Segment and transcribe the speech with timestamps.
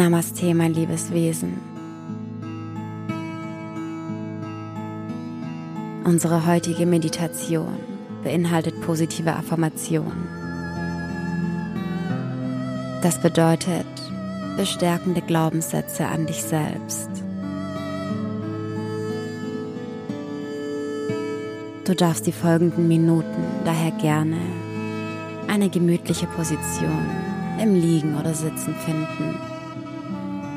[0.00, 1.60] Namaste, mein liebes Wesen.
[6.04, 7.78] Unsere heutige Meditation
[8.24, 10.26] beinhaltet positive Affirmationen.
[13.02, 13.84] Das bedeutet
[14.56, 17.10] bestärkende Glaubenssätze an dich selbst.
[21.84, 24.38] Du darfst die folgenden Minuten daher gerne
[25.46, 27.04] eine gemütliche Position
[27.60, 29.59] im Liegen oder Sitzen finden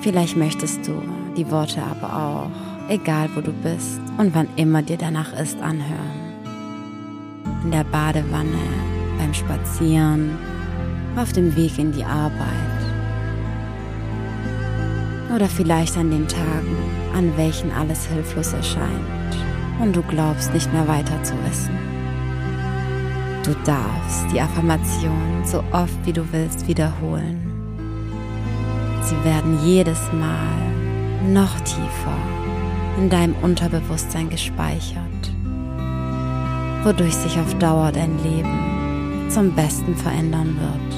[0.00, 1.02] Vielleicht möchtest du
[1.36, 2.50] die Worte aber auch,
[2.88, 6.34] egal wo du bist und wann immer dir danach ist, anhören.
[7.64, 8.58] In der Badewanne,
[9.18, 10.38] beim Spazieren,
[11.16, 12.46] auf dem Weg in die Arbeit.
[15.34, 16.76] Oder vielleicht an den Tagen,
[17.14, 19.36] an welchen alles hilflos erscheint
[19.80, 21.76] und du glaubst nicht mehr weiter zu wissen.
[23.44, 27.55] Du darfst die Affirmation so oft wie du willst wiederholen
[29.06, 30.48] Sie werden jedes Mal
[31.32, 32.18] noch tiefer
[32.98, 35.30] in deinem Unterbewusstsein gespeichert,
[36.82, 40.96] wodurch sich auf Dauer dein Leben zum Besten verändern wird.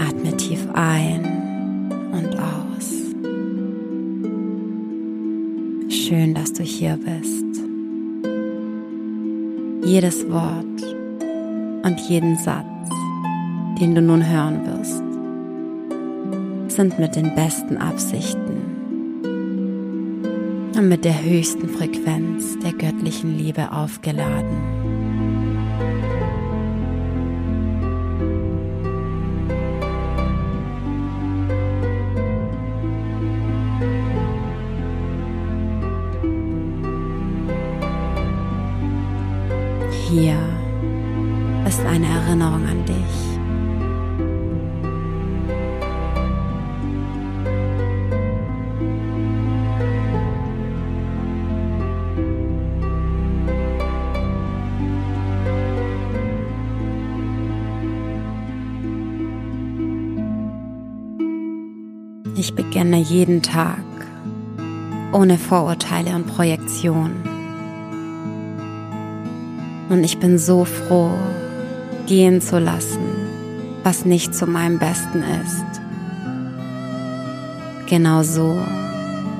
[0.00, 2.90] Atme tief ein und aus.
[5.88, 7.45] Schön, dass du hier bist
[9.86, 10.82] jedes Wort
[11.84, 12.66] und jeden Satz,
[13.80, 15.02] den du nun hören wirst,
[16.76, 18.56] sind mit den besten Absichten
[20.76, 24.75] und mit der höchsten Frequenz der göttlichen Liebe aufgeladen.
[40.08, 40.38] Hier
[41.66, 42.94] ist eine Erinnerung an dich.
[62.36, 63.82] Ich beginne jeden Tag
[65.12, 67.35] ohne Vorurteile und Projektion
[69.88, 71.10] und ich bin so froh,
[72.06, 73.00] gehen zu lassen,
[73.82, 75.64] was nicht zu meinem Besten ist.
[77.88, 78.58] Genau so,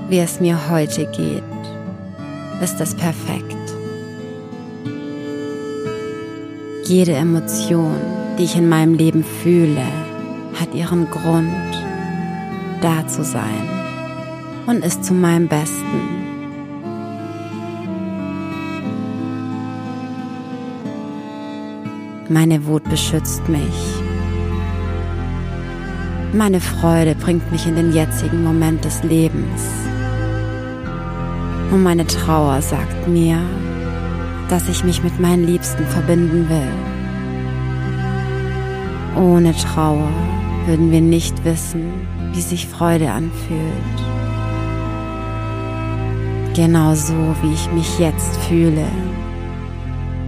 [0.08, 1.42] wie es mir heute geht,
[2.62, 3.56] ist es perfekt.
[6.84, 7.96] Jede Emotion,
[8.38, 9.82] die ich in meinem Leben fühle,
[10.60, 11.50] hat ihren Grund,
[12.80, 13.68] da zu sein
[14.66, 16.15] und ist zu meinem Besten.
[22.28, 24.02] Meine Wut beschützt mich.
[26.32, 29.62] Meine Freude bringt mich in den jetzigen Moment des Lebens.
[31.70, 33.38] Und meine Trauer sagt mir,
[34.48, 36.72] dass ich mich mit meinen Liebsten verbinden will.
[39.22, 40.10] Ohne Trauer
[40.66, 41.92] würden wir nicht wissen,
[42.32, 43.60] wie sich Freude anfühlt.
[46.54, 48.86] Genauso wie ich mich jetzt fühle.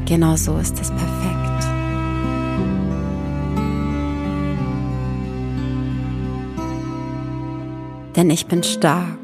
[0.07, 1.28] Genauso ist es perfekt.
[8.19, 9.17] Denn ich bin stark.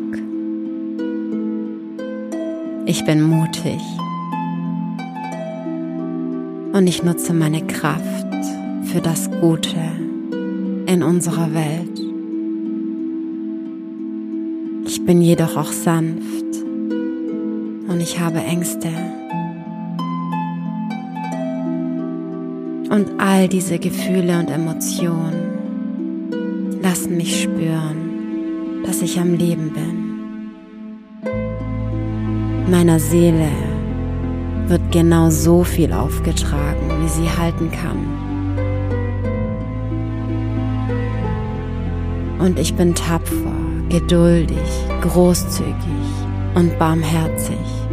[2.87, 3.81] Ich bin mutig.
[6.73, 8.37] Und ich nutze meine Kraft
[8.85, 9.81] für das Gute
[10.87, 12.01] in unserer Welt.
[14.87, 16.63] Ich bin jedoch auch sanft
[17.89, 18.91] und ich habe Ängste.
[22.91, 25.35] Und all diese Gefühle und Emotionen
[26.81, 28.04] lassen mich spüren,
[28.85, 30.15] dass ich am Leben bin.
[32.71, 33.49] Meiner Seele
[34.67, 37.99] wird genau so viel aufgetragen, wie sie halten kann.
[42.39, 43.53] Und ich bin tapfer,
[43.89, 44.59] geduldig,
[45.01, 45.75] großzügig
[46.55, 47.84] und barmherzig.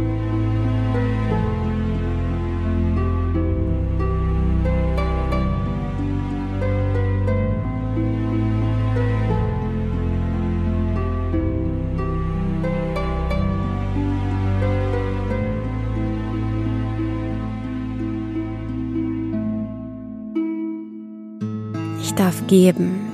[22.12, 23.10] Ich darf geben,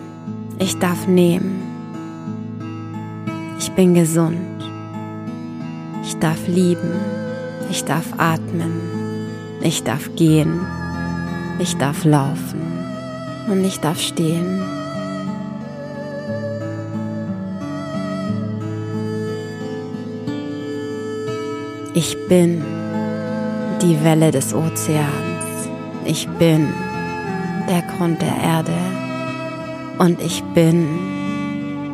[0.59, 1.63] ich darf nehmen.
[3.57, 4.37] Ich bin gesund.
[6.03, 6.91] Ich darf lieben,
[7.71, 8.73] Ich darf atmen.
[9.63, 10.61] Ich darf gehen.
[11.61, 12.61] Ich darf laufen.
[13.49, 14.63] Und ich darf stehen.
[21.95, 22.65] Ich bin
[23.81, 25.69] die Welle des Ozeans.
[26.05, 26.73] Ich bin
[27.69, 28.75] der Grund der Erde.
[29.99, 30.87] Und ich bin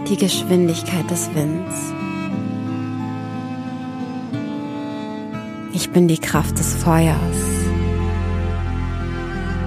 [0.08, 1.92] die Geschwindigkeit des Winds.
[5.72, 7.16] Ich bin die Kraft des Feuers.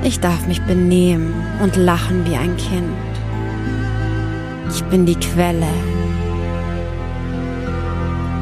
[0.04, 2.98] Ich darf mich benehmen und lachen wie ein Kind.
[4.70, 5.68] Ich bin die Quelle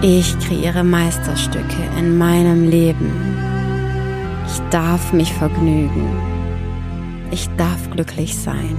[0.07, 3.11] ich kreiere Meisterstücke in meinem Leben.
[4.45, 6.34] Ich darf mich vergnügen.
[7.31, 8.77] Ich darf glücklich sein.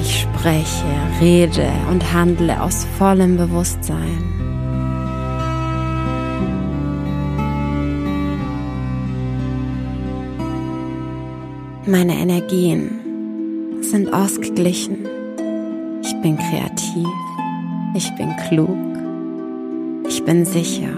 [0.00, 0.86] Ich spreche,
[1.20, 4.40] rede und handle aus vollem Bewusstsein.
[11.86, 15.08] Meine Energien sind ausgeglichen.
[16.02, 17.08] Ich bin kreativ.
[17.94, 18.76] Ich bin klug.
[20.08, 20.92] Ich bin sicher.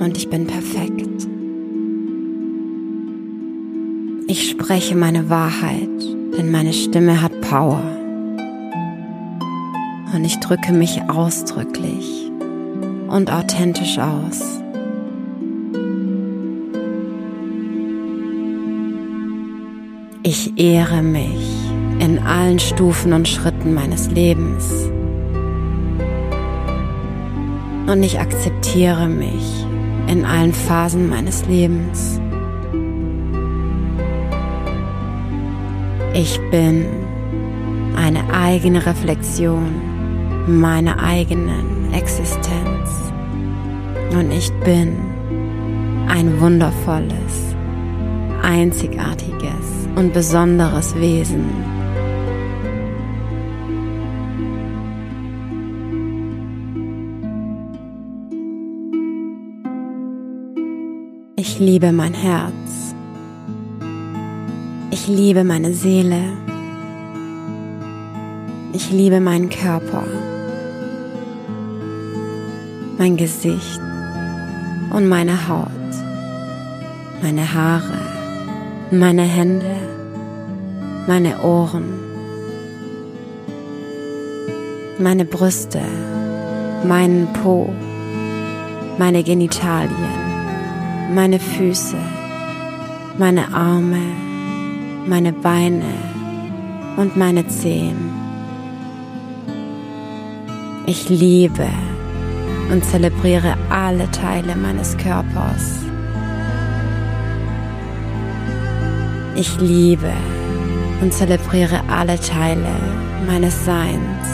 [0.00, 1.28] Und ich bin perfekt.
[4.28, 5.88] Ich spreche meine Wahrheit,
[6.36, 7.80] denn meine Stimme hat Power.
[10.12, 12.28] Und ich drücke mich ausdrücklich
[13.06, 14.42] und authentisch aus.
[20.24, 21.70] Ich ehre mich
[22.00, 24.90] in allen Stufen und Schritten meines Lebens.
[27.86, 29.64] Und ich akzeptiere mich
[30.08, 32.20] in allen Phasen meines Lebens.
[36.18, 36.86] Ich bin
[37.94, 39.70] eine eigene Reflexion
[40.46, 43.12] meiner eigenen Existenz.
[44.12, 44.96] Und ich bin
[46.08, 47.54] ein wundervolles,
[48.42, 51.50] einzigartiges und besonderes Wesen.
[61.36, 62.95] Ich liebe mein Herz.
[64.90, 66.20] Ich liebe meine Seele.
[68.72, 70.04] Ich liebe meinen Körper,
[72.98, 73.80] mein Gesicht
[74.90, 75.70] und meine Haut,
[77.22, 77.98] meine Haare,
[78.90, 79.76] meine Hände,
[81.06, 81.88] meine Ohren,
[84.98, 85.80] meine Brüste,
[86.84, 87.70] meinen Po,
[88.98, 90.26] meine Genitalien
[91.12, 91.96] meine Füße,
[93.18, 94.25] meine Arme,
[95.06, 95.84] meine Beine
[96.96, 98.10] und meine Zehen.
[100.86, 101.68] Ich liebe
[102.70, 105.80] und zelebriere alle Teile meines Körpers.
[109.36, 110.12] Ich liebe
[111.00, 112.74] und zelebriere alle Teile
[113.26, 114.26] meines Seins.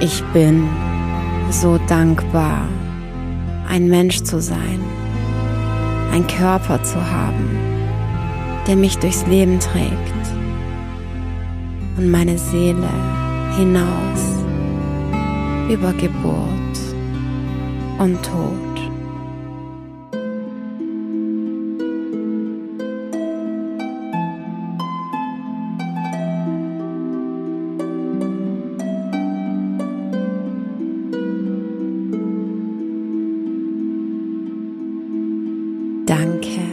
[0.00, 0.68] Ich bin
[1.50, 2.68] so dankbar
[3.68, 4.80] ein Mensch zu sein,
[6.12, 7.58] ein Körper zu haben,
[8.66, 9.92] der mich durchs Leben trägt
[11.96, 12.88] und meine Seele
[13.56, 14.44] hinaus
[15.70, 16.78] über Geburt
[17.98, 18.91] und Tod.
[36.12, 36.71] Danke